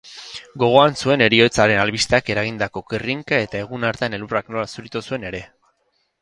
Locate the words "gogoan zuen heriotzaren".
0.61-1.81